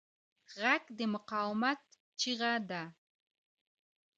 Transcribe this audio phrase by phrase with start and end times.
[0.59, 1.81] غږ د مقاومت
[2.19, 2.83] چیغه ده